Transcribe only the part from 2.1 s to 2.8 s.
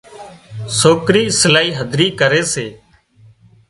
ڪري سي